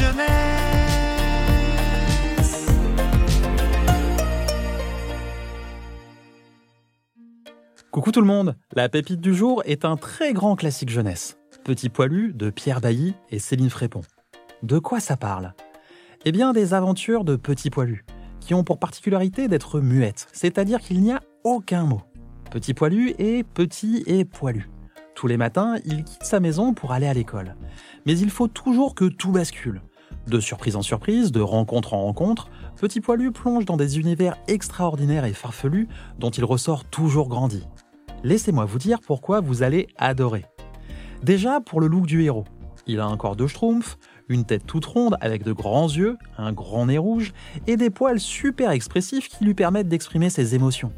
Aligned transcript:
jeunesse. 0.00 0.26
Coucou 7.90 8.12
tout 8.12 8.20
le 8.20 8.26
monde, 8.26 8.56
la 8.74 8.88
pépite 8.88 9.20
du 9.20 9.34
jour 9.34 9.62
est 9.64 9.84
un 9.84 9.96
très 9.96 10.32
grand 10.34 10.54
classique 10.56 10.90
jeunesse. 10.90 11.38
Petit 11.64 11.88
poilu 11.88 12.32
de 12.34 12.50
Pierre 12.50 12.80
Bailly 12.80 13.14
et 13.30 13.38
Céline 13.38 13.70
Frépon. 13.70 14.02
De 14.62 14.78
quoi 14.78 15.00
ça 15.00 15.16
parle? 15.16 15.54
Eh 16.24 16.32
bien 16.32 16.52
des 16.52 16.74
aventures 16.74 17.24
de 17.24 17.36
Petit 17.36 17.70
Poilu, 17.70 18.04
qui 18.40 18.52
ont 18.54 18.64
pour 18.64 18.78
particularité 18.78 19.48
d'être 19.48 19.80
muettes, 19.80 20.28
c'est-à-dire 20.32 20.80
qu'il 20.80 21.00
n'y 21.00 21.12
a 21.12 21.20
aucun 21.44 21.84
mot. 21.84 22.02
Petit 22.50 22.74
Poilu 22.74 23.14
est 23.18 23.44
petit 23.44 24.02
et 24.06 24.24
poilu. 24.24 24.68
Tous 25.16 25.26
les 25.28 25.38
matins, 25.38 25.76
il 25.86 26.04
quitte 26.04 26.24
sa 26.24 26.40
maison 26.40 26.74
pour 26.74 26.92
aller 26.92 27.06
à 27.06 27.14
l'école. 27.14 27.56
Mais 28.04 28.18
il 28.18 28.28
faut 28.28 28.48
toujours 28.48 28.94
que 28.94 29.06
tout 29.06 29.32
bascule. 29.32 29.80
De 30.26 30.40
surprise 30.40 30.76
en 30.76 30.82
surprise, 30.82 31.32
de 31.32 31.40
rencontre 31.40 31.94
en 31.94 32.02
rencontre, 32.02 32.50
Petit 32.76 33.00
Poilu 33.00 33.32
plonge 33.32 33.64
dans 33.64 33.78
des 33.78 33.98
univers 33.98 34.36
extraordinaires 34.46 35.24
et 35.24 35.32
farfelus 35.32 35.88
dont 36.18 36.28
il 36.28 36.44
ressort 36.44 36.84
toujours 36.84 37.28
grandi. 37.28 37.66
Laissez-moi 38.24 38.66
vous 38.66 38.78
dire 38.78 39.00
pourquoi 39.00 39.40
vous 39.40 39.62
allez 39.62 39.86
adorer. 39.96 40.44
Déjà 41.22 41.60
pour 41.62 41.80
le 41.80 41.86
look 41.86 42.04
du 42.04 42.22
héros. 42.22 42.44
Il 42.86 43.00
a 43.00 43.06
un 43.06 43.16
corps 43.16 43.36
de 43.36 43.46
schtroumpf, 43.46 43.96
une 44.28 44.44
tête 44.44 44.66
toute 44.66 44.84
ronde 44.84 45.16
avec 45.22 45.44
de 45.44 45.52
grands 45.52 45.88
yeux, 45.88 46.18
un 46.36 46.52
grand 46.52 46.86
nez 46.86 46.98
rouge 46.98 47.32
et 47.66 47.78
des 47.78 47.88
poils 47.88 48.20
super 48.20 48.70
expressifs 48.70 49.28
qui 49.28 49.46
lui 49.46 49.54
permettent 49.54 49.88
d'exprimer 49.88 50.28
ses 50.28 50.54
émotions. 50.54 50.92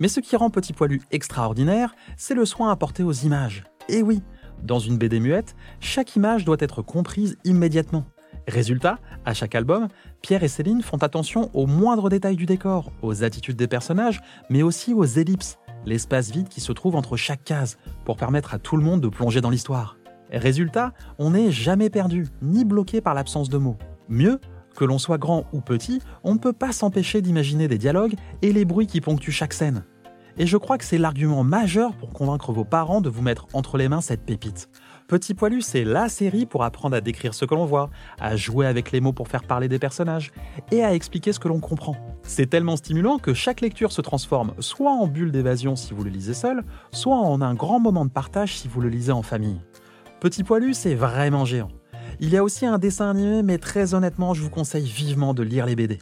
Mais 0.00 0.08
ce 0.08 0.20
qui 0.20 0.36
rend 0.36 0.50
Petit 0.50 0.72
Poilu 0.72 1.02
extraordinaire, 1.10 1.94
c'est 2.16 2.34
le 2.34 2.44
soin 2.44 2.70
apporté 2.70 3.02
aux 3.02 3.12
images. 3.12 3.64
Et 3.88 4.02
oui, 4.02 4.22
dans 4.62 4.78
une 4.78 4.98
BD 4.98 5.20
muette, 5.20 5.56
chaque 5.80 6.14
image 6.16 6.44
doit 6.44 6.56
être 6.60 6.82
comprise 6.82 7.36
immédiatement. 7.44 8.04
Résultat, 8.46 8.98
à 9.24 9.34
chaque 9.34 9.54
album, 9.54 9.88
Pierre 10.22 10.42
et 10.42 10.48
Céline 10.48 10.82
font 10.82 10.96
attention 10.98 11.50
aux 11.52 11.66
moindres 11.66 12.08
détails 12.08 12.36
du 12.36 12.46
décor, 12.46 12.92
aux 13.02 13.24
attitudes 13.24 13.56
des 13.56 13.68
personnages, 13.68 14.20
mais 14.48 14.62
aussi 14.62 14.94
aux 14.94 15.04
ellipses, 15.04 15.58
l'espace 15.84 16.30
vide 16.30 16.48
qui 16.48 16.60
se 16.60 16.72
trouve 16.72 16.96
entre 16.96 17.16
chaque 17.16 17.44
case, 17.44 17.78
pour 18.04 18.16
permettre 18.16 18.54
à 18.54 18.58
tout 18.58 18.76
le 18.76 18.82
monde 18.82 19.00
de 19.00 19.08
plonger 19.08 19.40
dans 19.40 19.50
l'histoire. 19.50 19.96
Résultat, 20.30 20.92
on 21.18 21.30
n'est 21.30 21.50
jamais 21.50 21.90
perdu, 21.90 22.26
ni 22.42 22.64
bloqué 22.64 23.00
par 23.00 23.14
l'absence 23.14 23.48
de 23.48 23.58
mots. 23.58 23.78
Mieux, 24.08 24.40
que 24.78 24.84
l'on 24.84 24.98
soit 24.98 25.18
grand 25.18 25.44
ou 25.52 25.60
petit, 25.60 26.00
on 26.22 26.34
ne 26.34 26.38
peut 26.38 26.52
pas 26.52 26.70
s'empêcher 26.70 27.20
d'imaginer 27.20 27.66
des 27.66 27.78
dialogues 27.78 28.14
et 28.42 28.52
les 28.52 28.64
bruits 28.64 28.86
qui 28.86 29.00
ponctuent 29.00 29.32
chaque 29.32 29.52
scène. 29.52 29.82
Et 30.36 30.46
je 30.46 30.56
crois 30.56 30.78
que 30.78 30.84
c'est 30.84 30.98
l'argument 30.98 31.42
majeur 31.42 31.96
pour 31.96 32.10
convaincre 32.10 32.52
vos 32.52 32.64
parents 32.64 33.00
de 33.00 33.08
vous 33.08 33.22
mettre 33.22 33.48
entre 33.54 33.76
les 33.76 33.88
mains 33.88 34.00
cette 34.00 34.24
pépite. 34.24 34.68
Petit 35.08 35.34
Poilu, 35.34 35.62
c'est 35.62 35.82
la 35.82 36.08
série 36.08 36.46
pour 36.46 36.62
apprendre 36.62 36.94
à 36.94 37.00
décrire 37.00 37.34
ce 37.34 37.44
que 37.44 37.56
l'on 37.56 37.64
voit, 37.64 37.90
à 38.20 38.36
jouer 38.36 38.66
avec 38.66 38.92
les 38.92 39.00
mots 39.00 39.12
pour 39.12 39.26
faire 39.26 39.42
parler 39.42 39.66
des 39.66 39.80
personnages, 39.80 40.30
et 40.70 40.84
à 40.84 40.94
expliquer 40.94 41.32
ce 41.32 41.40
que 41.40 41.48
l'on 41.48 41.58
comprend. 41.58 41.96
C'est 42.22 42.48
tellement 42.48 42.76
stimulant 42.76 43.18
que 43.18 43.34
chaque 43.34 43.62
lecture 43.62 43.90
se 43.90 44.00
transforme 44.00 44.54
soit 44.60 44.92
en 44.92 45.08
bulle 45.08 45.32
d'évasion 45.32 45.74
si 45.74 45.92
vous 45.92 46.04
le 46.04 46.10
lisez 46.10 46.34
seul, 46.34 46.62
soit 46.92 47.16
en 47.16 47.40
un 47.40 47.54
grand 47.54 47.80
moment 47.80 48.04
de 48.04 48.12
partage 48.12 48.58
si 48.58 48.68
vous 48.68 48.80
le 48.80 48.90
lisez 48.90 49.10
en 49.10 49.22
famille. 49.22 49.60
Petit 50.20 50.44
Poilu, 50.44 50.72
c'est 50.72 50.94
vraiment 50.94 51.44
géant. 51.44 51.70
Il 52.20 52.30
y 52.30 52.36
a 52.36 52.42
aussi 52.42 52.66
un 52.66 52.78
dessin 52.78 53.10
animé, 53.10 53.44
mais 53.44 53.58
très 53.58 53.94
honnêtement, 53.94 54.34
je 54.34 54.42
vous 54.42 54.50
conseille 54.50 54.86
vivement 54.86 55.34
de 55.34 55.44
lire 55.44 55.66
les 55.66 55.76
BD. 55.76 56.00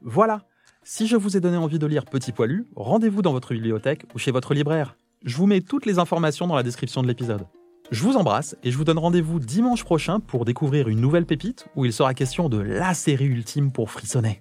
Voilà, 0.00 0.40
si 0.84 1.06
je 1.06 1.16
vous 1.16 1.36
ai 1.36 1.40
donné 1.40 1.58
envie 1.58 1.78
de 1.78 1.86
lire 1.86 2.06
Petit 2.06 2.32
Poilu, 2.32 2.66
rendez-vous 2.76 3.20
dans 3.20 3.32
votre 3.32 3.52
bibliothèque 3.52 4.06
ou 4.14 4.18
chez 4.18 4.30
votre 4.30 4.54
libraire. 4.54 4.96
Je 5.22 5.36
vous 5.36 5.46
mets 5.46 5.60
toutes 5.60 5.84
les 5.84 5.98
informations 5.98 6.46
dans 6.46 6.54
la 6.56 6.62
description 6.62 7.02
de 7.02 7.08
l'épisode. 7.08 7.46
Je 7.90 8.02
vous 8.02 8.16
embrasse 8.16 8.56
et 8.62 8.70
je 8.70 8.78
vous 8.78 8.84
donne 8.84 8.98
rendez-vous 8.98 9.38
dimanche 9.38 9.84
prochain 9.84 10.18
pour 10.18 10.46
découvrir 10.46 10.88
une 10.88 11.00
nouvelle 11.00 11.26
pépite 11.26 11.66
où 11.76 11.84
il 11.84 11.92
sera 11.92 12.14
question 12.14 12.48
de 12.48 12.58
la 12.58 12.94
série 12.94 13.26
ultime 13.26 13.70
pour 13.70 13.90
frissonner. 13.90 14.40